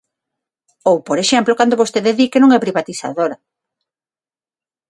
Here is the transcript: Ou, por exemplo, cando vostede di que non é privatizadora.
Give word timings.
Ou, 0.89 0.97
por 1.07 1.17
exemplo, 1.23 1.57
cando 1.59 1.79
vostede 1.81 2.11
di 2.17 2.25
que 2.31 2.41
non 2.41 2.53
é 2.57 2.59
privatizadora. 2.65 3.35